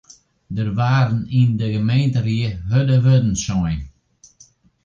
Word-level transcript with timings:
Der 0.55 0.69
waarden 0.79 1.21
yn 1.39 1.51
de 1.59 1.67
gemeenteried 1.75 2.55
hurde 2.69 2.97
wurden 3.05 3.35
sein. 3.45 3.81